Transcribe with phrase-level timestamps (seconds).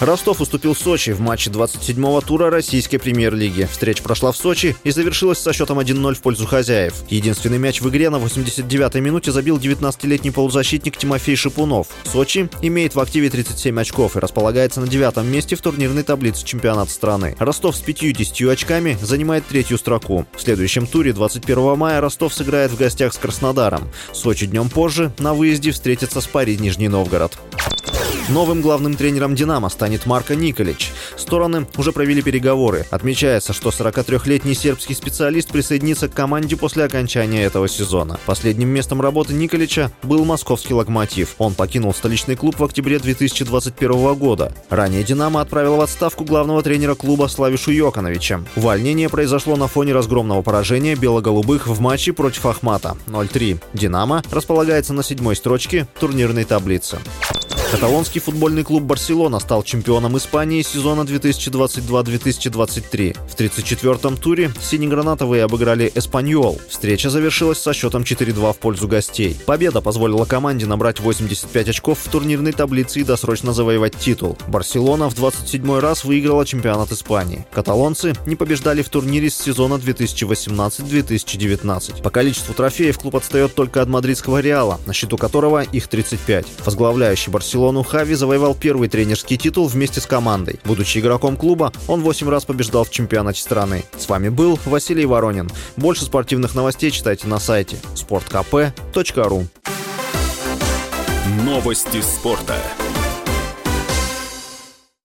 [0.00, 3.68] Ростов уступил Сочи в матче 27-го тура российской премьер-лиги.
[3.70, 6.94] Встреча прошла в Сочи и завершилась со счетом 1-0 в пользу хозяев.
[7.10, 11.88] Единственный мяч в игре на 89-й минуте забил 19-летний полузащитник Тимофей Шипунов.
[12.04, 16.90] Сочи имеет в активе 37 очков и располагается на девятом месте в турнирной таблице чемпионата
[16.90, 17.36] страны.
[17.38, 20.24] Ростов с 50 очками занимает третью строку.
[20.34, 23.82] В следующем туре 21 мая Ростов сыграет в гостях с Краснодаром.
[24.14, 27.38] Сочи днем позже на выезде встретится с Пари Нижний Новгород.
[28.30, 30.92] Новым главным тренером «Динамо» станет Марко Николич.
[31.16, 32.86] Стороны уже провели переговоры.
[32.90, 38.20] Отмечается, что 43-летний сербский специалист присоединится к команде после окончания этого сезона.
[38.26, 41.34] Последним местом работы Николича был московский «Локомотив».
[41.38, 44.52] Он покинул столичный клуб в октябре 2021 года.
[44.68, 48.42] Ранее «Динамо» отправила в отставку главного тренера клуба Славишу Йокановича.
[48.54, 53.58] Увольнение произошло на фоне разгромного поражения бело-голубых в матче против Ахмата 0-3.
[53.72, 57.00] «Динамо» располагается на седьмой строчке турнирной таблицы.
[57.70, 63.16] Каталонский футбольный клуб «Барселона» стал чемпионом Испании сезона 2022-2023.
[63.28, 66.60] В 34-м туре синегранатовые обыграли «Эспаньол».
[66.68, 69.36] Встреча завершилась со счетом 4-2 в пользу гостей.
[69.46, 74.36] Победа позволила команде набрать 85 очков в турнирной таблице и досрочно завоевать титул.
[74.48, 77.46] «Барселона» в 27-й раз выиграла чемпионат Испании.
[77.52, 82.02] Каталонцы не побеждали в турнире с сезона 2018-2019.
[82.02, 86.46] По количеству трофеев клуб отстает только от мадридского «Реала», на счету которого их 35.
[86.64, 90.58] Возглавляющий «Барселона» Барселону Хави завоевал первый тренерский титул вместе с командой.
[90.64, 93.84] Будучи игроком клуба, он 8 раз побеждал в чемпионате страны.
[93.98, 95.50] С вами был Василий Воронин.
[95.76, 99.46] Больше спортивных новостей читайте на сайте sportkp.ru
[101.44, 102.56] Новости спорта.